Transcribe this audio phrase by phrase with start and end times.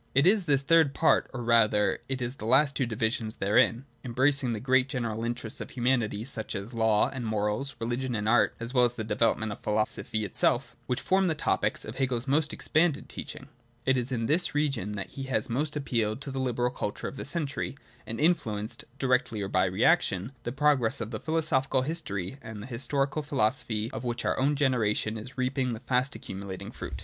[0.15, 4.51] It is this third part— or rather it is the last two divisions therein (embracing
[4.51, 8.73] the great general interests of humanity, such as law and morals, religion and art, as
[8.73, 13.09] well as the development of philosophy itself) which form the topics of Hegel's most expanded
[13.09, 13.47] teaching.
[13.85, 17.15] It is in this region that he has most appealed to the liberal culture of
[17.15, 17.77] the century,
[18.07, 23.91] and influenced (directly or by reaction) the progress of that philosophical history and historical philosophy
[23.91, 26.99] of which our own generation is reaping the fast accumu lating fruit.